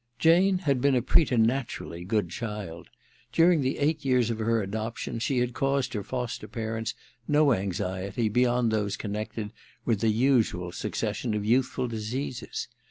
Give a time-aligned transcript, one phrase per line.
[0.17, 2.89] Jane had been a preternaturally good child.
[3.31, 6.95] During the eight years of her adoption she had caused her foster parents
[7.27, 9.53] no anxiety beyond those connected
[9.85, 12.67] with the usual succession of youthful diseases.